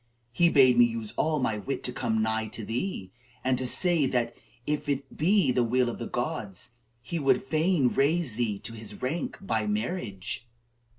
[0.33, 3.11] He bade me use all my wit to come nigh to thee,
[3.43, 4.35] and to say that,
[4.65, 6.71] if it be the will of the gods,
[7.03, 10.47] he would fain raise thee to his rank by marriage."